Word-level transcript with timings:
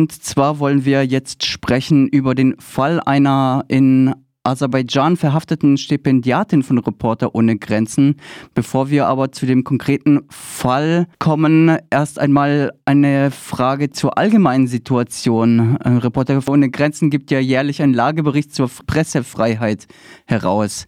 Und 0.00 0.12
zwar 0.12 0.60
wollen 0.60 0.86
wir 0.86 1.04
jetzt 1.04 1.44
sprechen 1.44 2.08
über 2.08 2.34
den 2.34 2.58
Fall 2.58 3.00
einer 3.04 3.66
in 3.68 4.14
Aserbaidschan 4.44 5.18
verhafteten 5.18 5.76
Stipendiatin 5.76 6.62
von 6.62 6.78
Reporter 6.78 7.34
ohne 7.34 7.58
Grenzen. 7.58 8.16
Bevor 8.54 8.88
wir 8.88 9.08
aber 9.08 9.30
zu 9.30 9.44
dem 9.44 9.62
konkreten 9.62 10.26
Fall 10.30 11.06
kommen, 11.18 11.76
erst 11.90 12.18
einmal 12.18 12.70
eine 12.86 13.30
Frage 13.30 13.90
zur 13.90 14.16
allgemeinen 14.16 14.68
Situation. 14.68 15.76
Äh, 15.84 15.90
Reporter 15.90 16.40
ohne 16.48 16.70
Grenzen 16.70 17.10
gibt 17.10 17.30
ja 17.30 17.38
jährlich 17.38 17.82
einen 17.82 17.92
Lagebericht 17.92 18.54
zur 18.54 18.70
Pressefreiheit 18.86 19.86
heraus. 20.26 20.86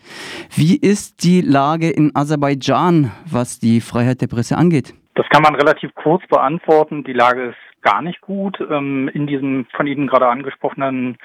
Wie 0.56 0.78
ist 0.78 1.22
die 1.22 1.42
Lage 1.42 1.90
in 1.90 2.12
Aserbaidschan, 2.14 3.12
was 3.30 3.58
die 3.58 3.82
Freiheit 3.82 4.22
der 4.22 4.28
Presse 4.28 4.56
angeht? 4.56 4.94
Das 5.16 5.26
kann 5.28 5.42
man 5.42 5.54
relativ 5.54 5.94
kurz 5.96 6.26
beantworten. 6.28 7.04
Die 7.04 7.12
Lage 7.12 7.50
ist 7.50 7.71
gar 7.82 8.02
nicht 8.02 8.20
gut. 8.20 8.58
Ähm, 8.60 9.08
in 9.12 9.26
diesem 9.26 9.66
von 9.76 9.86
Ihnen 9.86 10.06
gerade 10.06 10.28
angesprochenen 10.28 11.18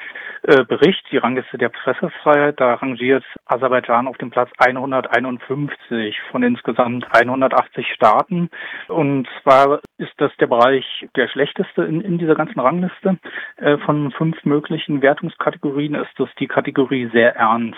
äh, 0.43 0.63
Bericht, 0.63 1.05
die 1.11 1.17
Rangliste 1.17 1.57
der 1.57 1.70
Pressefreiheit, 1.70 2.59
da 2.59 2.75
rangiert 2.75 3.23
Aserbaidschan 3.45 4.07
auf 4.07 4.17
dem 4.17 4.31
Platz 4.31 4.49
151 4.57 6.20
von 6.31 6.43
insgesamt 6.43 7.05
180 7.11 7.88
Staaten. 7.93 8.49
Und 8.88 9.27
zwar 9.41 9.80
ist 9.97 10.13
das 10.17 10.31
der 10.39 10.47
Bereich 10.47 11.07
der 11.16 11.27
schlechteste 11.27 11.83
in, 11.83 12.02
in 12.02 12.17
dieser 12.17 12.35
ganzen 12.35 12.59
Rangliste. 12.59 13.17
Äh, 13.58 13.77
von 13.80 14.11
fünf 14.11 14.44
möglichen 14.44 15.02
Wertungskategorien 15.02 15.95
ist 15.95 16.11
das 16.17 16.30
die 16.39 16.47
Kategorie 16.47 17.09
sehr 17.13 17.35
ernst. 17.35 17.77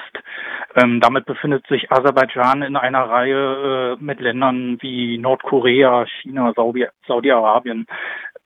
Ähm, 0.76 1.02
damit 1.02 1.26
befindet 1.26 1.68
sich 1.68 1.92
Aserbaidschan 1.92 2.62
in 2.62 2.76
einer 2.76 3.10
Reihe 3.10 3.98
äh, 4.00 4.04
mit 4.04 4.20
Ländern 4.20 4.78
wie 4.82 5.18
Nordkorea, 5.18 6.06
China, 6.22 6.54
Saudi-Arabien 7.08 7.86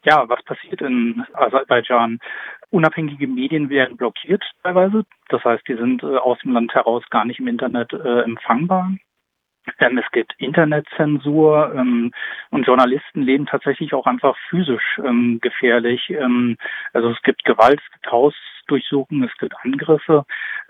ja, 0.06 0.23
was 0.30 0.44
passiert 0.44 0.82
in 0.82 1.26
Aserbaidschan? 1.34 2.20
Unabhängige 2.70 3.27
Medien 3.27 3.70
werden 3.70 3.98
blockiert 3.98 4.44
teilweise. 4.64 5.05
Das 5.30 5.44
heißt, 5.44 5.67
die 5.67 5.75
sind 5.75 6.03
äh, 6.03 6.17
aus 6.17 6.39
dem 6.39 6.53
Land 6.53 6.73
heraus 6.73 7.03
gar 7.09 7.25
nicht 7.25 7.39
im 7.39 7.48
Internet 7.48 7.94
äh, 7.94 8.22
empfangbar. 8.22 8.92
Ähm, 9.80 9.98
es 9.98 10.09
gibt 10.11 10.33
Internetzensur 10.38 11.73
ähm, 11.75 12.11
und 12.50 12.67
Journalisten 12.67 13.22
leben 13.22 13.45
tatsächlich 13.45 13.94
auch 13.94 14.06
einfach 14.06 14.36
physisch 14.50 15.00
ähm, 15.03 15.39
gefährlich. 15.42 16.09
Ähm, 16.09 16.58
also 16.92 17.09
es 17.09 17.22
gibt 17.22 17.45
Gewalt, 17.45 17.80
es 17.83 17.92
gibt 17.94 18.11
Hausdurchsuchungen, 18.11 19.23
es 19.23 19.38
gibt 19.38 19.55
Angriffe. 19.64 20.26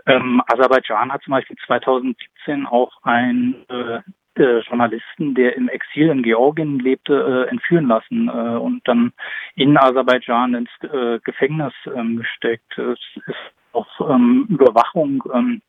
Ähm, 0.05 0.41
Aserbaidschan 0.47 1.11
hat 1.11 1.23
zum 1.23 1.31
Beispiel 1.31 1.57
2017 1.65 2.65
auch 2.67 2.91
ein 3.03 3.55
äh, 3.69 3.99
äh, 4.37 4.59
Journalisten, 4.59 5.35
der 5.35 5.55
im 5.55 5.69
Exil 5.69 6.09
in 6.09 6.23
Georgien 6.23 6.79
lebte, 6.79 7.45
äh, 7.47 7.49
entführen 7.49 7.87
lassen 7.87 8.27
äh, 8.27 8.57
und 8.57 8.87
dann 8.87 9.13
in 9.55 9.77
Aserbaidschan 9.77 10.55
ins 10.55 10.69
äh, 10.81 11.19
Gefängnis 11.23 11.73
ähm, 11.95 12.17
gesteckt. 12.17 12.77
Es 12.77 12.99
ist 13.27 13.35
auch 13.73 14.09
ähm, 14.09 14.47
Überwachung 14.49 15.23
ähm, 15.33 15.61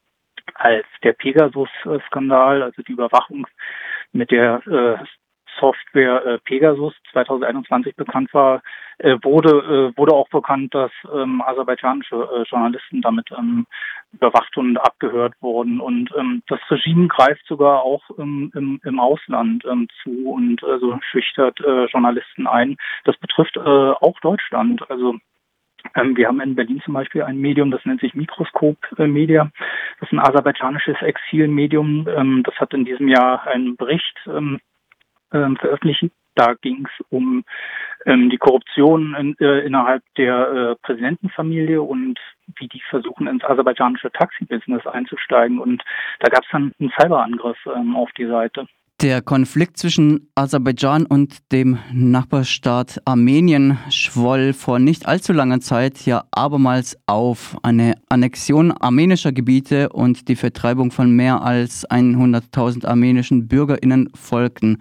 als 0.55 0.87
der 1.03 1.13
Pegasus-Skandal, 1.13 2.63
also 2.63 2.83
die 2.83 2.93
Überwachung 2.93 3.47
mit 4.13 4.31
der 4.31 4.63
äh, 4.67 5.05
Software 5.59 6.25
äh, 6.27 6.39
Pegasus 6.39 6.95
2021 7.13 7.97
bekannt 7.97 8.33
war, 8.33 8.63
äh, 8.99 9.17
wurde, 9.23 9.93
äh, 9.95 9.99
wurde 9.99 10.15
auch 10.15 10.29
bekannt, 10.29 10.75
dass 10.75 10.91
ähm, 11.13 11.43
aserbaidschanische 11.43 12.17
äh, 12.17 12.43
Journalisten 12.49 13.03
damit 13.03 13.31
ähm, 13.37 13.67
überwacht 14.13 14.57
und 14.57 14.77
abgehört 14.77 15.35
wurden. 15.41 15.81
Und 15.81 16.11
ähm, 16.17 16.43
das 16.49 16.61
Regime 16.71 17.09
greift 17.09 17.47
sogar 17.47 17.83
auch 17.83 18.03
ähm, 18.19 18.53
im, 18.55 18.81
im 18.85 19.01
Ausland 19.01 19.65
ähm, 19.65 19.89
zu 20.03 20.31
und 20.31 20.63
also 20.65 20.99
schüchtert 21.11 21.61
äh, 21.61 21.87
Journalisten 21.87 22.47
ein. 22.47 22.77
Das 23.05 23.17
betrifft 23.17 23.57
äh, 23.57 23.61
auch 23.61 24.19
Deutschland. 24.21 24.89
Also 24.91 25.17
ähm, 25.95 26.17
wir 26.17 26.29
haben 26.29 26.41
in 26.41 26.55
Berlin 26.55 26.81
zum 26.85 26.95
Beispiel 26.95 27.23
ein 27.23 27.39
Medium, 27.39 27.71
das 27.71 27.85
nennt 27.85 28.01
sich 28.01 28.15
Mikroskop 28.15 28.79
äh, 28.99 29.07
Media. 29.07 29.51
Das 30.01 30.09
ist 30.09 30.13
ein 30.13 30.21
aserbaidschanisches 30.21 31.01
Exilmedium. 31.03 32.09
Ähm, 32.09 32.43
das 32.45 32.55
hat 32.57 32.73
in 32.75 32.85
diesem 32.85 33.09
Jahr 33.09 33.47
einen 33.47 33.77
Bericht 33.77 34.17
ähm, 34.27 34.61
ähm, 35.35 35.57
veröffentlichen. 35.57 36.11
Da 36.37 36.55
ging 36.55 36.87
es 36.87 37.07
um 37.11 37.45
ähm, 38.07 38.29
die 38.31 38.39
Korruption 38.39 39.15
in, 39.15 39.37
äh, 39.39 39.61
innerhalb 39.61 40.03
der 40.17 40.49
äh, 40.49 40.77
Präsidentenfamilie 40.83 41.81
und 41.81 42.19
wie 42.59 42.69
die 42.69 42.83
versuchen, 42.91 43.27
ins 43.27 43.45
aserbaidschanische 43.45 44.11
Taxi-Business 44.11 44.87
einzusteigen. 44.87 45.59
Und 45.59 45.83
da 46.21 46.29
gab 46.31 46.45
es 46.45 46.51
dann 46.51 46.73
einen 46.81 46.93
Cyberangriff 46.99 47.59
ähm, 47.75 47.95
auf 47.97 48.11
die 48.13 48.27
Seite. 48.27 48.67
Der 49.05 49.21
Konflikt 49.21 49.77
zwischen 49.77 50.31
Aserbaidschan 50.35 51.05
und 51.05 51.53
dem 51.53 51.79
Nachbarstaat 51.93 53.03
Armenien 53.05 53.77
schwoll 53.91 54.55
vor 54.55 54.79
nicht 54.79 55.05
allzu 55.05 55.35
langer 55.35 55.61
Zeit 55.61 56.07
ja 56.07 56.25
abermals 56.31 56.97
auf. 57.05 57.59
Eine 57.63 57.97
Annexion 58.09 58.73
armenischer 58.73 59.33
Gebiete 59.33 59.91
und 59.91 60.29
die 60.29 60.37
Vertreibung 60.37 60.91
von 60.91 61.11
mehr 61.11 61.43
als 61.43 61.87
100.000 61.87 62.87
armenischen 62.87 63.47
Bürgerinnen 63.47 64.09
folgten 64.15 64.79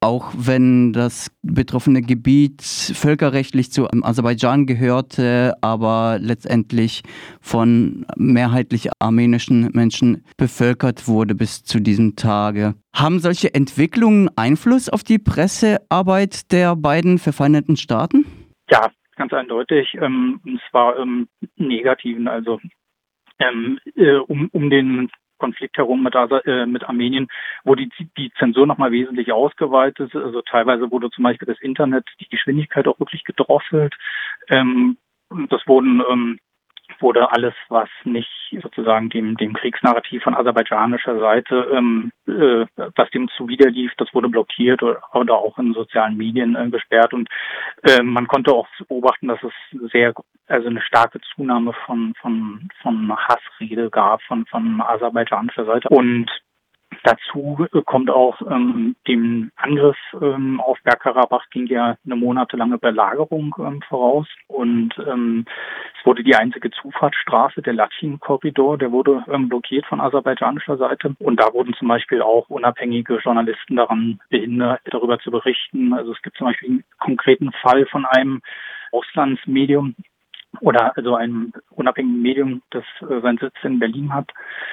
auch 0.00 0.32
wenn 0.36 0.92
das 0.92 1.34
betroffene 1.42 2.02
Gebiet 2.02 2.62
völkerrechtlich 2.62 3.72
zu 3.72 3.88
Aserbaidschan 3.90 4.66
gehörte, 4.66 5.54
aber 5.60 6.18
letztendlich 6.20 7.02
von 7.40 8.06
mehrheitlich 8.16 8.90
armenischen 9.00 9.70
Menschen 9.72 10.24
bevölkert 10.36 11.08
wurde 11.08 11.34
bis 11.34 11.64
zu 11.64 11.80
diesem 11.80 12.14
Tage. 12.14 12.74
Haben 12.94 13.18
solche 13.18 13.54
Entwicklungen 13.54 14.30
Einfluss 14.36 14.88
auf 14.88 15.02
die 15.02 15.18
Pressearbeit 15.18 16.52
der 16.52 16.76
beiden 16.76 17.18
verfeindeten 17.18 17.76
Staaten? 17.76 18.24
Ja, 18.70 18.90
ganz 19.16 19.32
eindeutig. 19.32 19.94
Ähm, 20.00 20.40
und 20.44 20.60
zwar 20.70 20.96
ähm, 20.98 21.28
negativen. 21.56 22.28
Also 22.28 22.60
ähm, 23.40 23.78
äh, 23.96 24.16
um, 24.16 24.48
um 24.52 24.70
den 24.70 25.10
Konflikt 25.38 25.76
herum 25.76 26.02
mit, 26.02 26.14
äh, 26.14 26.66
mit 26.66 26.84
Armenien 26.84 27.28
wurde 27.64 27.86
die, 27.86 28.08
die 28.16 28.32
Zensur 28.38 28.66
nochmal 28.66 28.92
wesentlich 28.92 29.32
ausgeweitet. 29.32 30.14
Also 30.14 30.42
teilweise 30.42 30.90
wurde 30.90 31.10
zum 31.10 31.24
Beispiel 31.24 31.46
das 31.46 31.60
Internet, 31.60 32.04
die 32.20 32.28
Geschwindigkeit 32.28 32.86
auch 32.86 32.98
wirklich 33.00 33.24
gedrosselt. 33.24 33.94
Ähm, 34.48 34.98
das 35.48 35.66
wurden 35.66 36.02
ähm, 36.10 36.38
wurde 37.00 37.30
alles, 37.32 37.54
was 37.68 37.88
nicht 38.04 38.30
sozusagen 38.62 39.10
dem, 39.10 39.36
dem 39.36 39.52
Kriegsnarrativ 39.52 40.22
von 40.22 40.34
aserbaidschanischer 40.34 41.18
Seite, 41.18 41.68
ähm, 41.72 42.12
äh, 42.26 42.66
was 42.96 43.10
dem 43.10 43.28
zuwiderlief, 43.36 43.92
das 43.96 44.12
wurde 44.14 44.28
blockiert 44.28 44.82
oder, 44.82 45.02
oder 45.14 45.34
auch 45.34 45.58
in 45.58 45.74
sozialen 45.74 46.16
Medien 46.16 46.56
äh, 46.56 46.68
gesperrt. 46.70 47.12
Und 47.12 47.28
äh, 47.82 48.02
man 48.02 48.26
konnte 48.26 48.52
auch 48.52 48.66
beobachten, 48.88 49.28
dass 49.28 49.40
es 49.42 49.90
sehr, 49.92 50.14
also 50.46 50.68
eine 50.68 50.82
starke 50.82 51.20
Zunahme 51.34 51.72
von, 51.86 52.14
von, 52.20 52.68
von 52.82 53.16
Hassrede 53.16 53.90
gab 53.90 54.22
von, 54.22 54.46
von 54.46 54.80
aserbaidschanischer 54.80 55.64
Seite. 55.64 55.88
Und 55.88 56.30
Dazu 57.04 57.66
kommt 57.84 58.10
auch 58.10 58.40
ähm, 58.42 58.96
dem 59.06 59.50
Angriff 59.56 59.96
ähm, 60.20 60.60
auf 60.60 60.78
Bergkarabach 60.82 61.48
ging 61.50 61.66
ja 61.66 61.96
eine 62.04 62.16
monatelange 62.16 62.78
Belagerung 62.78 63.54
ähm, 63.58 63.82
voraus 63.88 64.26
und 64.48 64.94
ähm, 65.06 65.44
es 65.98 66.06
wurde 66.06 66.24
die 66.24 66.34
einzige 66.34 66.70
Zufahrtsstraße, 66.70 67.62
der 67.62 67.74
Latschin-Korridor, 67.74 68.78
der 68.78 68.92
wurde 68.92 69.24
ähm, 69.28 69.48
blockiert 69.48 69.86
von 69.86 70.00
aserbaidschanischer 70.00 70.76
Seite 70.76 71.14
und 71.18 71.38
da 71.38 71.52
wurden 71.52 71.74
zum 71.74 71.88
Beispiel 71.88 72.20
auch 72.20 72.48
unabhängige 72.48 73.18
Journalisten 73.18 73.76
daran 73.76 74.20
behindert, 74.28 74.80
darüber 74.84 75.18
zu 75.18 75.30
berichten. 75.30 75.92
Also 75.92 76.12
es 76.12 76.22
gibt 76.22 76.36
zum 76.36 76.48
Beispiel 76.48 76.68
einen 76.70 76.84
konkreten 76.98 77.52
Fall 77.52 77.86
von 77.86 78.04
einem 78.06 78.40
Auslandsmedium, 78.92 79.94
oder 80.60 80.96
also 80.96 81.14
einem 81.14 81.52
unabhängigen 81.70 82.22
Medium, 82.22 82.62
das 82.70 82.84
äh, 83.02 83.20
seinen 83.20 83.38
Sitz 83.38 83.54
in 83.62 83.78
Berlin 83.78 84.12
hat, 84.12 84.30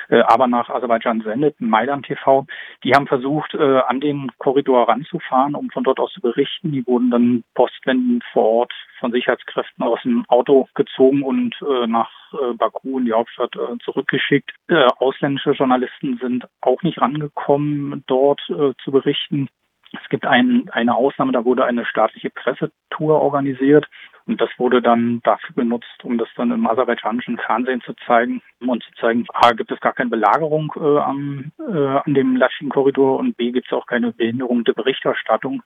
äh, 0.09 0.22
aber 0.22 0.47
nach 0.47 0.69
Aserbaidschan 0.69 1.22
sendet, 1.22 1.59
Maidan 1.59 2.03
TV. 2.03 2.46
Die 2.84 2.94
haben 2.94 3.07
versucht, 3.07 3.53
äh, 3.53 3.79
an 3.79 4.00
den 4.00 4.31
Korridor 4.38 4.88
ranzufahren, 4.90 5.56
um 5.56 5.69
von 5.69 5.84
dort 5.84 6.00
aus 6.00 6.12
zu 6.13 6.22
berichten. 6.22 6.72
Die 6.72 6.85
wurden 6.88 7.12
dann 7.12 7.44
postwendend 7.53 8.24
vor 8.31 8.44
Ort 8.44 8.74
von 9.00 9.12
Sicherheitskräften 9.12 9.84
aus 9.84 10.01
dem 10.03 10.25
Auto 10.28 10.68
gezogen 10.74 11.24
und 11.24 11.56
äh, 11.62 11.88
nach 11.88 12.10
äh, 12.33 12.54
Baku 12.54 13.00
in 13.00 13.06
die 13.06 13.13
Hauptstadt 13.13 13.56
äh, 13.56 13.77
zurückgeschickt. 13.83 14.51
Äh, 14.68 14.86
ausländische 14.98 15.51
Journalisten 15.51 16.18
sind 16.21 16.48
auch 16.62 16.81
nicht 16.83 17.00
rangekommen, 17.00 18.04
dort 18.07 18.42
äh, 18.50 18.74
zu 18.83 18.92
berichten. 18.92 19.50
Es 19.92 20.10
gibt 20.10 20.25
ein, 20.25 20.69
eine 20.71 20.95
Ausnahme, 20.95 21.31
da 21.31 21.45
wurde 21.45 21.65
eine 21.65 21.86
staatliche 21.86 22.30
Pressetour 22.30 23.21
organisiert 23.21 23.88
und 24.27 24.42
das 24.42 24.50
wurde 24.57 24.81
dann 24.81 25.22
dafür 25.24 25.54
benutzt, 25.56 26.04
um 26.04 26.18
das 26.18 26.27
dann 26.36 26.51
im 26.51 26.66
aserbaidschanischen 26.66 27.38
Fernsehen 27.38 27.81
zu 27.81 27.94
zeigen 28.07 28.42
und 28.60 28.83
zu 28.83 28.92
zeigen, 29.00 29.25
A, 29.33 29.51
gibt 29.51 29.72
es 29.72 29.80
gar 29.80 29.94
keine 29.94 30.10
Belagerung 30.10 30.74
äh, 30.77 30.98
am, 30.98 31.51
äh, 31.60 31.88
an 32.04 32.13
dem 32.13 32.36
Laschin-Korridor 32.36 33.19
und 33.19 33.38
B, 33.38 33.51
gibt 33.51 33.68
es 33.68 33.74
auch 33.74 33.86
keine 33.86 34.13
Behinderung 34.13 34.63
der 34.63 34.74
Berichterstattung. 34.74 35.62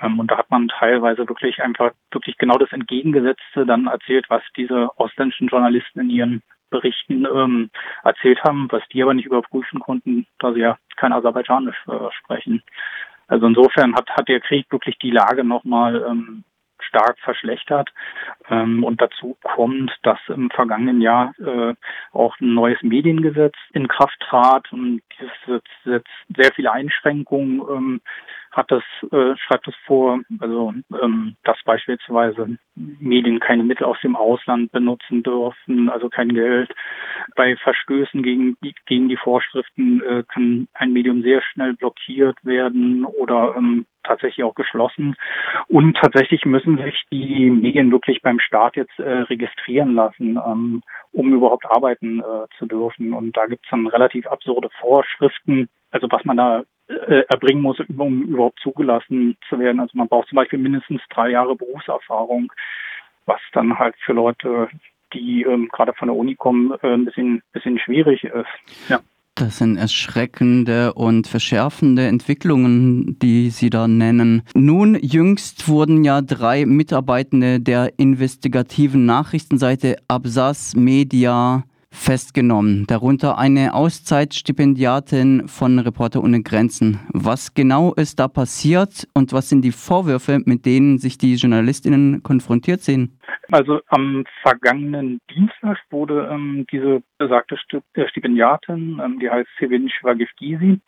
Ähm, 0.00 0.18
und 0.18 0.30
da 0.30 0.38
hat 0.38 0.50
man 0.50 0.68
teilweise 0.68 1.28
wirklich 1.28 1.62
einfach 1.62 1.92
wirklich 2.10 2.38
genau 2.38 2.56
das 2.56 2.72
Entgegengesetzte 2.72 3.66
dann 3.66 3.86
erzählt, 3.88 4.24
was 4.30 4.42
diese 4.56 4.88
ausländischen 4.96 5.48
Journalisten 5.48 6.00
in 6.00 6.10
ihren 6.10 6.42
Berichten 6.70 7.26
ähm, 7.26 7.70
erzählt 8.04 8.42
haben, 8.42 8.68
was 8.70 8.82
die 8.90 9.02
aber 9.02 9.14
nicht 9.14 9.26
überprüfen 9.26 9.80
konnten, 9.80 10.26
da 10.38 10.52
sie 10.52 10.60
ja 10.60 10.78
kein 10.96 11.12
Aserbaidschanisch 11.12 11.76
äh, 11.88 12.10
sprechen. 12.12 12.62
Also 13.26 13.46
insofern 13.46 13.94
hat, 13.94 14.08
hat 14.10 14.28
der 14.28 14.40
Krieg 14.40 14.66
wirklich 14.70 14.98
die 14.98 15.10
Lage 15.10 15.44
nochmal 15.44 16.04
ähm, 16.08 16.44
stark 16.82 17.18
verschlechtert. 17.20 17.90
Ähm, 18.48 18.84
und 18.84 19.00
dazu 19.00 19.36
kommt, 19.42 19.92
dass 20.02 20.18
im 20.28 20.50
vergangenen 20.50 21.00
Jahr 21.00 21.34
äh, 21.38 21.74
auch 22.12 22.38
ein 22.40 22.54
neues 22.54 22.82
Mediengesetz 22.82 23.54
in 23.72 23.88
Kraft 23.88 24.18
trat 24.20 24.72
und 24.72 25.02
dieses 25.18 25.62
setzt 25.84 26.08
sehr 26.36 26.52
viele 26.54 26.72
Einschränkungen 26.72 27.60
ähm, 27.70 28.00
hat 28.58 28.72
das, 28.72 28.82
äh, 29.12 29.36
schreibt 29.36 29.68
es 29.68 29.74
vor, 29.86 30.20
also 30.40 30.74
ähm, 31.00 31.36
dass 31.44 31.56
beispielsweise 31.64 32.58
Medien 32.74 33.38
keine 33.38 33.62
Mittel 33.62 33.84
aus 33.84 34.00
dem 34.02 34.16
Ausland 34.16 34.72
benutzen 34.72 35.22
dürfen, 35.22 35.88
also 35.88 36.08
kein 36.08 36.30
Geld. 36.30 36.70
Bei 37.36 37.56
Verstößen 37.56 38.22
gegen 38.22 38.56
gegen 38.86 39.08
die 39.08 39.16
Vorschriften 39.16 40.02
äh, 40.02 40.24
kann 40.24 40.66
ein 40.74 40.92
Medium 40.92 41.22
sehr 41.22 41.40
schnell 41.40 41.74
blockiert 41.74 42.36
werden 42.44 43.04
oder 43.04 43.54
ähm, 43.56 43.86
tatsächlich 44.02 44.44
auch 44.44 44.56
geschlossen. 44.56 45.14
Und 45.68 45.96
tatsächlich 45.96 46.44
müssen 46.44 46.78
sich 46.78 47.04
die 47.12 47.50
Medien 47.50 47.92
wirklich 47.92 48.22
beim 48.22 48.40
Staat 48.40 48.74
jetzt 48.74 48.98
äh, 48.98 49.20
registrieren 49.32 49.94
lassen, 49.94 50.36
ähm, 50.44 50.82
um 51.12 51.32
überhaupt 51.32 51.66
arbeiten 51.66 52.20
äh, 52.20 52.46
zu 52.58 52.66
dürfen. 52.66 53.12
Und 53.12 53.36
da 53.36 53.46
gibt 53.46 53.64
es 53.64 53.70
dann 53.70 53.86
relativ 53.86 54.26
absurde 54.26 54.68
Vorschriften, 54.80 55.68
also 55.92 56.08
was 56.10 56.24
man 56.24 56.36
da 56.36 56.64
äh, 56.88 57.24
erbringen 57.28 57.62
muss, 57.62 57.78
um 57.80 58.22
überhaupt 58.22 58.60
zugelassen 58.60 59.36
zu 59.48 59.58
werden. 59.58 59.80
Also 59.80 59.96
man 59.96 60.08
braucht 60.08 60.28
zum 60.28 60.36
Beispiel 60.36 60.58
mindestens 60.58 61.02
drei 61.10 61.30
Jahre 61.30 61.54
Berufserfahrung, 61.54 62.52
was 63.26 63.40
dann 63.52 63.78
halt 63.78 63.94
für 64.04 64.12
Leute, 64.14 64.68
die 65.12 65.42
ähm, 65.42 65.68
gerade 65.72 65.92
von 65.94 66.08
der 66.08 66.16
Uni 66.16 66.34
kommen, 66.34 66.72
äh, 66.82 66.94
ein 66.94 67.04
bisschen, 67.04 67.42
bisschen 67.52 67.78
schwierig 67.78 68.24
ist. 68.24 68.88
Ja. 68.88 69.00
Das 69.34 69.58
sind 69.58 69.76
erschreckende 69.76 70.94
und 70.94 71.28
verschärfende 71.28 72.08
Entwicklungen, 72.08 73.20
die 73.20 73.50
Sie 73.50 73.70
da 73.70 73.86
nennen. 73.86 74.42
Nun, 74.52 74.98
jüngst 75.00 75.68
wurden 75.68 76.02
ja 76.02 76.22
drei 76.22 76.66
Mitarbeitende 76.66 77.60
der 77.60 78.00
investigativen 78.00 79.06
Nachrichtenseite 79.06 79.94
Absas 80.08 80.74
Media 80.74 81.62
festgenommen, 81.90 82.86
darunter 82.86 83.38
eine 83.38 83.74
Auszeitstipendiatin 83.74 85.48
von 85.48 85.78
Reporter 85.78 86.22
ohne 86.22 86.42
Grenzen. 86.42 87.00
Was 87.12 87.54
genau 87.54 87.94
ist 87.94 88.18
da 88.18 88.28
passiert 88.28 89.08
und 89.14 89.32
was 89.32 89.48
sind 89.48 89.62
die 89.62 89.72
Vorwürfe, 89.72 90.40
mit 90.44 90.66
denen 90.66 90.98
sich 90.98 91.18
die 91.18 91.34
Journalistinnen 91.34 92.22
konfrontiert 92.22 92.82
sehen? 92.82 93.18
Also 93.50 93.80
am 93.88 94.24
vergangenen 94.42 95.20
Dienstag 95.34 95.78
wurde 95.90 96.28
ähm, 96.30 96.66
diese 96.70 97.02
besagte 97.16 97.56
äh, 97.94 98.08
Stipendiatin, 98.08 99.00
ähm, 99.02 99.18
die 99.18 99.30
heißt 99.30 99.48
Sevin 99.58 99.88
Shvagivgizi, 99.88 100.80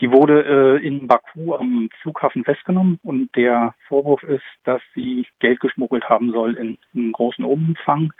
die 0.00 0.10
wurde 0.10 0.44
äh, 0.44 0.86
in 0.86 1.06
Baku 1.06 1.54
am 1.54 1.88
Flughafen 2.02 2.44
festgenommen 2.44 3.00
und 3.02 3.34
der 3.36 3.74
Vorwurf 3.88 4.22
ist, 4.22 4.44
dass 4.64 4.80
sie 4.94 5.26
Geld 5.40 5.60
geschmuggelt 5.60 6.08
haben 6.08 6.30
soll 6.30 6.54
in, 6.54 6.78
in 6.94 7.12
großen 7.12 7.44
Umfang. 7.44 8.12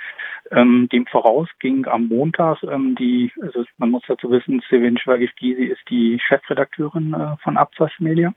Ähm, 0.50 0.88
dem 0.90 1.06
voraus 1.06 1.48
ging 1.60 1.86
am 1.86 2.08
Montag 2.08 2.62
ähm, 2.62 2.94
die, 2.96 3.30
also 3.40 3.64
man 3.76 3.90
muss 3.90 4.02
dazu 4.08 4.30
wissen, 4.30 4.62
Sevin 4.68 4.98
Shvagivgizi 4.98 5.64
ist 5.64 5.82
die 5.88 6.18
Chefredakteurin 6.18 7.14
äh, 7.14 7.36
von 7.42 7.56
Abzas 7.56 7.92
Media. 7.98 8.32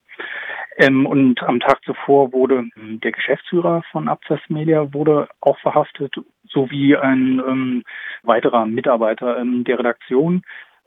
Ähm, 0.78 1.06
und 1.06 1.42
am 1.44 1.60
Tag 1.60 1.84
zuvor 1.84 2.34
wurde 2.34 2.66
ähm, 2.76 3.00
der 3.02 3.12
Geschäftsführer 3.12 3.84
von 3.92 4.08
Abzas 4.08 4.40
Media 4.50 4.94
wurde 4.94 5.28
auch 5.42 5.58
verhaftet, 5.60 6.16
sowie 6.48 6.96
ein 6.96 7.42
ähm, 7.48 7.84
weiterer 8.24 8.66
Mitarbeiter 8.66 9.40
ähm, 9.40 9.64
der 9.64 9.80
Redaktion. 9.80 10.44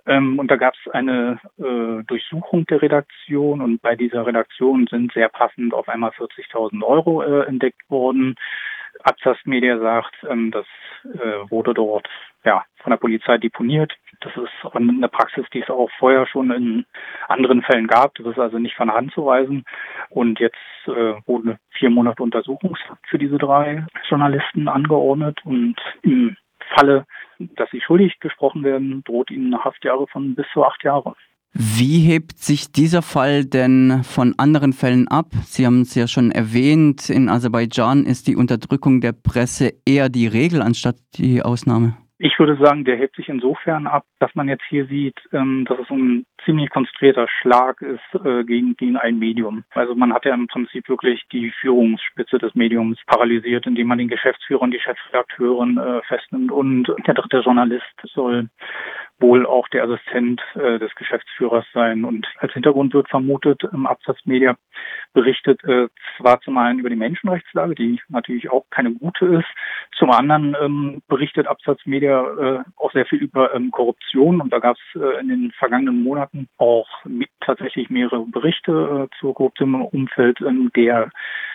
Ähm, 0.07 0.39
und 0.39 0.51
da 0.51 0.57
gab 0.57 0.75
es 0.75 0.93
eine 0.93 1.41
äh, 1.59 2.03
Durchsuchung 2.07 2.67
der 2.67 2.83
Redaktion 2.83 3.61
und 3.61 3.81
bei 3.81 3.97
dieser 3.97 4.27
Redaktion 4.27 4.87
sind 4.87 5.13
sehr 5.13 5.29
passend 5.29 5.73
auf 5.73 5.89
einmal 5.89 6.11
40.000 6.11 6.83
Euro 6.83 7.23
äh, 7.23 7.47
entdeckt 7.47 7.89
worden. 7.89 8.35
Absas 9.03 9.39
Media 9.45 9.79
sagt, 9.79 10.15
ähm, 10.29 10.51
das 10.51 10.67
äh, 11.05 11.51
wurde 11.51 11.75
dort 11.75 12.09
ja 12.45 12.65
von 12.83 12.91
der 12.91 12.99
Polizei 12.99 13.39
deponiert. 13.39 13.93
Das 14.21 14.33
ist 14.37 14.75
eine 14.75 15.09
Praxis, 15.09 15.47
die 15.53 15.63
es 15.63 15.71
auch 15.71 15.91
vorher 15.99 16.27
schon 16.27 16.51
in 16.51 16.87
anderen 17.29 17.63
Fällen 17.63 17.87
gab. 17.87 18.15
Das 18.15 18.27
ist 18.27 18.39
also 18.39 18.59
nicht 18.59 18.77
von 18.77 18.93
Hand 18.93 19.13
zu 19.13 19.27
weisen. 19.27 19.65
Und 20.11 20.39
jetzt 20.39 20.57
äh, 20.87 21.15
wurde 21.27 21.59
vier 21.71 21.91
Monate 21.91 22.23
Untersuchungshaft 22.23 23.07
für 23.09 23.19
diese 23.19 23.39
drei 23.39 23.87
Journalisten 24.09 24.69
angeordnet 24.69 25.41
und 25.45 25.77
im 26.03 26.37
Falle, 26.75 27.07
dass 27.39 27.71
sie 27.71 27.81
schuldig 27.81 28.19
gesprochen 28.21 28.63
werden, 28.65 29.03
droht 29.05 29.31
ihnen 29.31 29.57
Haftjahre 29.63 30.07
von 30.09 30.35
bis 30.35 30.47
zu 30.53 30.65
acht 30.65 30.83
Jahren. 30.85 31.15
Wie 31.57 32.01
hebt 32.01 32.39
sich 32.39 32.73
dieser 32.73 33.01
Fall 33.01 33.45
denn 33.45 34.03
von 34.03 34.35
anderen 34.39 34.73
Fällen 34.73 35.07
ab? 35.07 35.31
Sie 35.47 35.65
haben 35.65 35.83
es 35.83 35.95
ja 35.95 36.09
schon 36.09 36.33
erwähnt, 36.33 37.09
in 37.09 37.29
Aserbaidschan 37.29 38.07
ist 38.07 38.27
die 38.27 38.35
Unterdrückung 38.35 39.01
der 39.01 39.13
Presse 39.13 39.73
eher 39.87 40.09
die 40.09 40.27
Regel 40.27 40.63
anstatt 40.63 40.97
die 41.17 41.43
Ausnahme. 41.43 41.97
Ich 42.19 42.39
würde 42.39 42.57
sagen, 42.57 42.85
der 42.85 42.97
hebt 42.97 43.17
sich 43.17 43.29
insofern 43.29 43.89
ab, 43.89 44.05
dass 44.21 44.33
man 44.37 44.49
jetzt 44.49 44.63
hier 44.69 44.87
sieht, 44.87 45.19
ähm, 45.33 45.65
dass 45.69 45.81
es 45.81 45.91
ein 45.91 46.25
ziemlich 46.45 46.71
konstruierter 46.71 47.27
Schlag 47.27 47.83
ist 47.83 48.25
äh, 48.25 48.45
gegen, 48.45 48.77
gegen 48.77 48.97
ein 48.97 49.19
Medium. 49.19 49.65
Also 49.71 49.97
man 49.97 50.13
hat 50.13 50.25
ja 50.25 50.33
im 50.33 50.47
Prinzip 50.47 50.89
wirklich 50.89 51.25
die 51.33 51.51
Führungsspitze 51.61 52.39
des 52.39 52.55
Mediums 52.55 53.01
paralysiert, 53.07 53.67
indem 53.67 53.89
man 53.89 53.99
den 53.99 54.09
Geschäftsführer 54.09 54.63
und 54.63 54.71
die 54.71 54.79
Chefredakteurin 54.79 55.77
äh, 55.77 56.03
festnimmt 56.03 56.53
und 56.53 56.87
der 57.05 57.15
dritte 57.15 57.41
Journalist 57.41 57.85
soll 58.05 58.49
wohl 59.19 59.47
auch 59.47 59.69
der 59.69 59.85
Assistent 59.85 60.41
äh, 60.55 60.79
des 60.79 60.95
Geschäftsführers 60.97 61.65
sein. 61.73 62.05
Und 62.05 62.27
als 62.39 62.53
Hintergrund 62.53 62.95
wird 62.95 63.09
vermutet, 63.09 63.63
im 63.73 63.87
Absatzmedia 63.87 64.57
berichtet 65.13 65.63
äh, 65.65 65.89
zwar 66.17 66.41
zum 66.41 66.59
einen 66.59 66.81
über 66.81 66.91
die 66.91 66.97
Menschenrechtslage, 66.97 67.75
die 67.75 68.01
natürlich 68.09 68.51
auch 68.51 68.65
keine 68.71 68.93
gute 68.93 69.27
ist, 69.27 69.49
zum 69.97 70.11
anderen 70.11 70.57
ähm, 70.61 71.03
berichtet 71.09 71.47
Absatzmedia 71.47 72.23
äh, 72.23 72.65
auch 72.77 72.93
sehr 72.93 73.07
viel 73.07 73.19
über 73.19 73.55
ähm, 73.55 73.71
Korruption. 73.71 74.41
Und 74.41 74.53
da 74.53 74.59
gab 74.59 74.77
es 74.77 75.01
äh, 75.01 75.21
in 75.21 75.29
den 75.29 75.53
vergangenen 75.53 76.03
Monaten 76.03 76.49
auch 76.59 76.89
mit, 77.05 77.31
tatsächlich 77.41 77.91
mehrere 77.91 78.25
Berichte 78.27 79.09
äh, 79.09 79.17
zur 79.21 79.35
Korruption 79.35 79.75
im 79.75 79.85
Umfeld 79.85 80.41
ähm, 80.41 80.71
der 80.75 81.11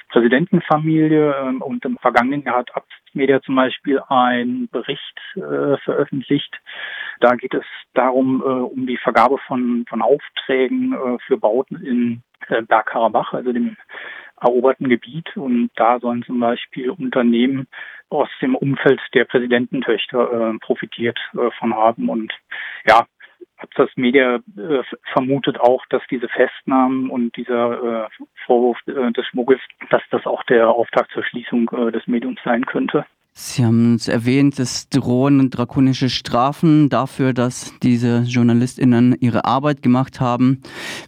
Präsidentenfamilie. 0.10 1.36
Ähm, 1.40 1.62
und 1.62 1.86
im 1.86 1.98
vergangenen 1.98 2.44
Jahr 2.44 2.58
hat 2.58 2.76
Absatzmedia 2.76 3.42
zum 3.42 3.56
Beispiel 3.56 4.02
einen 4.10 4.68
Bericht 4.70 5.20
äh, 5.36 5.78
veröffentlicht, 5.78 6.60
da 7.20 7.36
geht 7.36 7.54
es 7.54 7.66
darum, 7.94 8.42
äh, 8.42 8.46
um 8.46 8.88
die 8.88 8.98
Vergabe 8.98 9.38
von, 9.48 9.86
von 9.90 10.02
Aufträgen 10.02 10.94
äh, 10.94 11.18
für 11.26 11.38
Bauten 11.38 11.84
in 11.84 12.24
äh, 12.48 12.62
Bergkarabach, 12.62 13.34
also 13.34 13.52
dem 13.52 13.76
eroberten 14.40 14.88
Gebiet. 14.88 15.36
Und 15.36 15.70
da 15.76 16.00
sollen 16.00 16.24
zum 16.24 16.40
Beispiel 16.40 16.90
Unternehmen 16.90 17.68
aus 18.10 18.30
dem 18.42 18.56
Umfeld 18.56 19.02
der 19.14 19.26
Präsidententöchter 19.26 20.54
äh, 20.54 20.58
profitiert 20.60 21.20
äh, 21.34 21.52
von 21.60 21.76
haben. 21.76 22.10
Und 22.10 22.34
ja, 22.88 23.06
Absatz 23.58 23.92
Media 23.96 24.36
äh, 24.36 24.84
vermutet 25.12 25.60
auch, 25.60 25.86
dass 25.90 26.02
diese 26.10 26.30
Festnahmen 26.30 27.10
und 27.10 27.36
dieser 27.36 28.06
äh, 28.06 28.26
Vorwurf 28.46 28.78
äh, 28.88 29.12
des 29.12 29.26
Schmuggels, 29.28 29.62
dass 29.90 30.02
das 30.12 30.26
auch 30.26 30.44
der 30.44 30.70
Auftakt 30.70 31.12
zur 31.12 31.24
Schließung 31.24 31.70
äh, 31.72 31.92
des 31.92 32.08
Mediums 32.08 32.40
sein 32.44 32.66
könnte. 32.66 33.06
Sie 33.34 33.64
haben 33.64 33.96
es 33.96 34.10
erwähnt, 34.10 34.60
es 34.60 34.90
drohen 34.90 35.50
drakonische 35.50 36.10
Strafen 36.10 36.90
dafür, 36.90 37.34
dass 37.34 37.78
diese 37.80 38.24
JournalistInnen 38.28 39.16
ihre 39.22 39.46
Arbeit 39.46 39.82
gemacht 39.82 40.20
haben. 40.20 40.62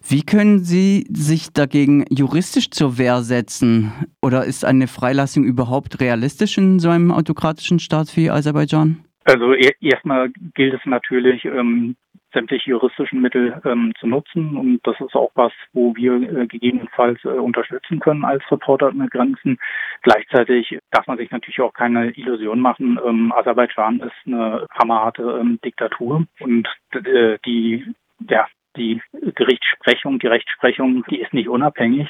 Wie 0.08 0.22
können 0.22 0.60
Sie 0.60 1.06
sich 1.10 1.52
dagegen 1.52 2.06
juristisch 2.10 2.70
zur 2.70 2.98
Wehr 2.98 3.22
setzen? 3.22 3.92
Oder 4.22 4.46
ist 4.46 4.64
eine 4.64 4.88
Freilassung 4.88 5.44
überhaupt 5.44 6.00
realistisch 6.00 6.58
in 6.58 6.80
so 6.80 6.90
einem 6.90 7.12
autokratischen 7.12 7.80
Staat 7.80 8.16
wie 8.16 8.30
Aserbaidschan? 8.30 9.04
Also 9.26 9.54
erstmal 9.54 10.30
gilt 10.56 10.74
es 10.74 10.86
natürlich, 10.86 11.44
ähm, 11.46 11.96
sämtliche 12.34 12.72
juristischen 12.72 13.22
Mittel 13.22 13.62
ähm, 13.66 13.94
zu 14.00 14.08
nutzen. 14.08 14.56
Und 14.56 14.80
das 14.84 15.00
ist 15.00 15.16
auch 15.16 15.32
was, 15.36 15.52
wo 15.74 15.96
wir 15.96 16.14
äh, 16.14 16.48
gegebenenfalls 16.48 17.24
äh, 17.26 17.30
unterstützen 17.30 18.00
können 18.00 18.26
als 18.26 18.44
Reporter 18.52 18.92
mit 18.92 19.12
Grenzen. 19.12 19.58
Gleichzeitig 20.02 20.80
darf 20.92 21.08
man 21.08 21.18
sich 21.18 21.32
natürlich 21.32 21.62
auch 21.62 21.74
keine 21.74 22.12
Illusion 22.12 22.60
machen. 22.60 23.00
Ähm, 23.06 23.32
Aserbaidschan 23.34 24.00
ist 24.00 24.14
eine 24.26 24.68
hammerharte 24.72 25.40
ähm, 25.42 25.60
Diktatur 25.64 26.26
und 26.40 26.68
äh, 26.94 27.38
die 27.46 27.86
ja, 28.30 28.48
die 28.76 29.02
Gerichtssprechung, 29.36 30.20
die 30.20 30.28
Rechtsprechung, 30.28 31.04
die 31.10 31.20
ist 31.22 31.34
nicht 31.34 31.50
unabhängig. 31.50 32.10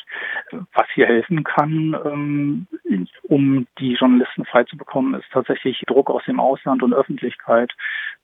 Was 0.73 0.87
hier 0.93 1.07
helfen 1.07 1.43
kann, 1.43 1.95
ähm, 2.05 2.67
um 3.23 3.67
die 3.79 3.93
Journalisten 3.93 4.45
freizubekommen, 4.45 5.19
ist 5.19 5.27
tatsächlich 5.31 5.81
Druck 5.87 6.09
aus 6.09 6.23
dem 6.25 6.39
Ausland 6.39 6.83
und 6.83 6.93
Öffentlichkeit, 6.93 7.71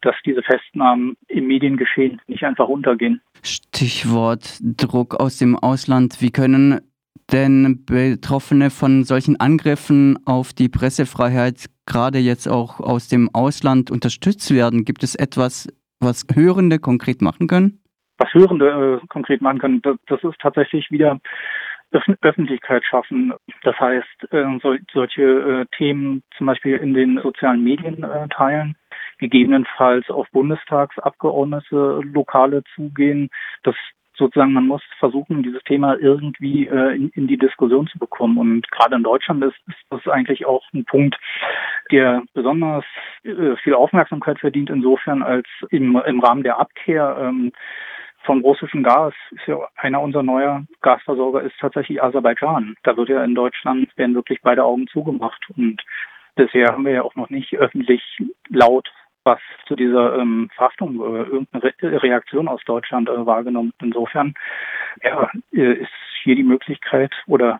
dass 0.01 0.15
diese 0.25 0.43
Festnahmen 0.43 1.17
im 1.27 1.47
Mediengeschehen 1.47 2.21
nicht 2.27 2.43
einfach 2.43 2.67
untergehen. 2.67 3.21
Stichwort 3.43 4.59
Druck 4.61 5.15
aus 5.19 5.37
dem 5.37 5.57
Ausland. 5.57 6.21
Wie 6.21 6.31
können 6.31 6.81
denn 7.31 7.83
Betroffene 7.85 8.69
von 8.69 9.03
solchen 9.03 9.39
Angriffen 9.39 10.17
auf 10.25 10.53
die 10.53 10.69
Pressefreiheit 10.69 11.65
gerade 11.85 12.19
jetzt 12.19 12.47
auch 12.47 12.79
aus 12.79 13.07
dem 13.07 13.29
Ausland 13.33 13.91
unterstützt 13.91 14.53
werden? 14.53 14.85
Gibt 14.85 15.03
es 15.03 15.15
etwas, 15.15 15.67
was 15.99 16.25
Hörende 16.33 16.79
konkret 16.79 17.21
machen 17.21 17.47
können? 17.47 17.79
Was 18.17 18.33
Hörende 18.33 18.99
äh, 19.01 19.07
konkret 19.07 19.41
machen 19.41 19.59
können, 19.59 19.81
das, 19.81 19.97
das 20.07 20.23
ist 20.23 20.39
tatsächlich 20.39 20.91
wieder 20.91 21.19
Öffentlichkeit 21.91 22.83
schaffen. 22.83 23.33
Das 23.63 23.79
heißt, 23.79 24.31
äh, 24.31 24.45
solche 24.93 25.21
äh, 25.21 25.65
Themen 25.77 26.23
zum 26.37 26.47
Beispiel 26.47 26.77
in 26.77 26.93
den 26.93 27.19
sozialen 27.21 27.63
Medien 27.63 28.03
äh, 28.03 28.27
teilen, 28.27 28.75
gegebenenfalls 29.19 30.09
auf 30.09 30.27
Bundestagsabgeordnete 30.31 32.01
Lokale 32.03 32.63
zugehen. 32.75 33.29
Das 33.63 33.75
sozusagen, 34.17 34.53
man 34.53 34.67
muss 34.67 34.81
versuchen, 34.99 35.43
dieses 35.43 35.63
Thema 35.63 35.95
irgendwie 35.97 36.67
äh, 36.67 36.95
in, 36.95 37.09
in, 37.09 37.27
die 37.27 37.37
Diskussion 37.37 37.87
zu 37.87 37.99
bekommen. 37.99 38.37
Und 38.37 38.69
gerade 38.71 38.95
in 38.95 39.03
Deutschland 39.03 39.43
ist, 39.43 39.55
ist 39.67 39.77
das 39.89 40.07
eigentlich 40.07 40.45
auch 40.45 40.63
ein 40.73 40.85
Punkt, 40.85 41.17
der 41.91 42.23
besonders 42.33 42.83
äh, 43.23 43.55
viel 43.57 43.75
Aufmerksamkeit 43.75 44.39
verdient, 44.39 44.69
insofern 44.69 45.23
als 45.23 45.47
im, 45.69 45.95
im 45.95 46.19
Rahmen 46.19 46.43
der 46.43 46.59
Abkehr 46.59 47.17
ähm, 47.21 47.51
vom 48.27 48.41
russischen 48.41 48.83
Gas 48.83 49.13
ist 49.31 49.47
ja 49.47 49.57
einer 49.77 50.01
unserer 50.01 50.21
neuer 50.21 50.65
Gasversorger 50.81 51.41
ist 51.41 51.55
tatsächlich 51.59 52.03
Aserbaidschan. 52.03 52.75
Da 52.83 52.95
wird 52.97 53.09
ja 53.09 53.23
in 53.23 53.33
Deutschland 53.33 53.89
werden 53.97 54.15
wirklich 54.15 54.41
beide 54.41 54.65
Augen 54.65 54.85
zugemacht 54.87 55.41
und 55.55 55.81
bisher 56.35 56.67
haben 56.67 56.85
wir 56.85 56.91
ja 56.91 57.03
auch 57.03 57.15
noch 57.15 57.29
nicht 57.29 57.57
öffentlich 57.57 58.03
laut 58.49 58.91
was 59.23 59.39
zu 59.67 59.75
dieser 59.75 60.17
ähm, 60.19 60.49
Verhaftung 60.55 60.95
äh, 60.95 61.23
irgendeine 61.23 61.63
Re 61.63 62.01
Reaktion 62.03 62.47
aus 62.47 62.61
Deutschland 62.65 63.09
äh, 63.09 63.25
wahrgenommen. 63.25 63.73
Insofern 63.81 64.33
ja, 65.03 65.29
äh, 65.51 65.73
ist 65.73 65.89
hier 66.23 66.35
die 66.35 66.43
Möglichkeit 66.43 67.11
oder 67.27 67.59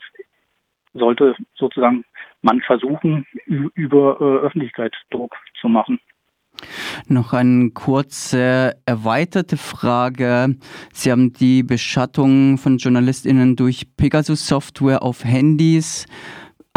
sollte 0.93 1.35
sozusagen 1.55 2.05
man 2.41 2.61
versuchen, 2.61 3.25
über 3.45 4.17
äh, 4.19 4.45
Öffentlichkeit 4.45 4.95
Druck 5.11 5.35
zu 5.59 5.67
machen. 5.67 5.99
Noch 7.07 7.33
eine 7.33 7.69
kurze 7.71 8.75
erweiterte 8.85 9.57
Frage. 9.57 10.55
Sie 10.93 11.11
haben 11.11 11.33
die 11.33 11.63
Beschattung 11.63 12.57
von 12.57 12.77
JournalistInnen 12.77 13.55
durch 13.55 13.95
Pegasus-Software 13.97 15.03
auf 15.03 15.23
Handys 15.23 16.05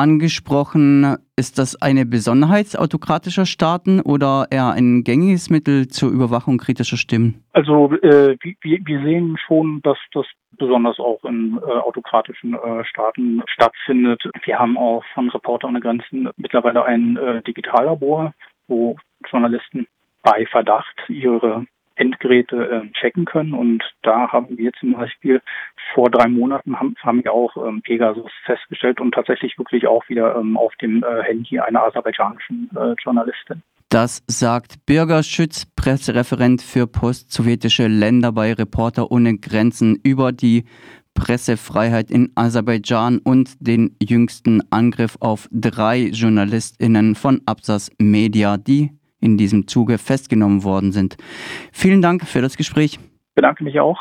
angesprochen. 0.00 1.16
Ist 1.36 1.58
das 1.58 1.80
eine 1.80 2.06
Besonderheit 2.06 2.76
autokratischer 2.78 3.44
Staaten 3.44 4.00
oder 4.00 4.46
eher 4.50 4.70
ein 4.70 5.04
gängiges 5.04 5.50
Mittel 5.50 5.88
zur 5.88 6.10
Überwachung 6.10 6.56
kritischer 6.58 6.96
Stimmen? 6.96 7.44
Also 7.52 7.92
äh, 8.02 8.36
wir, 8.40 8.78
wir, 8.84 9.02
sehen 9.02 9.36
schon, 9.46 9.80
dass 9.82 9.98
das 10.12 10.24
besonders 10.52 10.98
auch 10.98 11.22
in 11.24 11.58
äh, 11.58 11.70
autokratischen 11.70 12.54
äh, 12.54 12.84
Staaten 12.84 13.42
stattfindet. 13.46 14.22
Wir 14.44 14.58
haben 14.58 14.78
auch 14.78 15.04
von 15.14 15.28
Reporter 15.30 15.68
ohne 15.68 15.80
Grenzen 15.80 16.30
mittlerweile 16.36 16.84
ein 16.84 17.16
äh, 17.16 17.42
Digitallabor, 17.42 18.32
wo 18.70 18.96
Journalisten 19.30 19.86
bei 20.22 20.46
Verdacht 20.46 20.96
ihre 21.08 21.66
Endgeräte 21.96 22.56
äh, 22.70 22.92
checken 22.98 23.26
können. 23.26 23.52
Und 23.52 23.82
da 24.02 24.32
haben 24.32 24.56
wir 24.56 24.72
zum 24.80 24.94
Beispiel 24.94 25.42
vor 25.94 26.10
drei 26.10 26.28
Monaten 26.28 26.78
haben, 26.78 26.94
haben 27.02 27.22
wir 27.22 27.32
auch 27.32 27.54
ähm, 27.56 27.82
Pegasus 27.82 28.30
festgestellt 28.46 29.00
und 29.00 29.12
tatsächlich 29.12 29.58
wirklich 29.58 29.86
auch 29.86 30.08
wieder 30.08 30.36
ähm, 30.36 30.56
auf 30.56 30.74
dem 30.76 31.04
äh, 31.04 31.22
Handy 31.22 31.60
einer 31.60 31.82
aserbaidschanischen 31.82 32.70
äh, 32.74 32.94
Journalistin. 33.02 33.62
Das 33.90 34.22
sagt 34.28 34.86
Bürgerschütz, 34.86 35.66
Pressereferent 35.74 36.62
für 36.62 36.86
postsowjetische 36.86 37.88
Länder 37.88 38.32
bei 38.32 38.52
Reporter 38.52 39.10
ohne 39.10 39.36
Grenzen 39.36 39.98
über 40.02 40.32
die 40.32 40.64
Pressefreiheit 41.20 42.10
in 42.10 42.32
Aserbaidschan 42.34 43.18
und 43.18 43.54
den 43.60 43.94
jüngsten 44.02 44.62
Angriff 44.70 45.18
auf 45.20 45.48
drei 45.52 46.08
JournalistInnen 46.08 47.14
von 47.14 47.42
Absas 47.44 47.90
Media, 47.98 48.56
die 48.56 48.90
in 49.20 49.36
diesem 49.36 49.68
Zuge 49.68 49.98
festgenommen 49.98 50.64
worden 50.64 50.92
sind. 50.92 51.18
Vielen 51.72 52.00
Dank 52.00 52.26
für 52.26 52.40
das 52.40 52.56
Gespräch. 52.56 52.98
Bedanke 53.34 53.64
mich 53.64 53.78
auch. 53.80 53.98